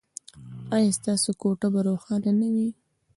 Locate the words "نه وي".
2.39-2.69